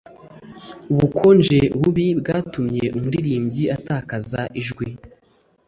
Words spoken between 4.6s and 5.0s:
ijwi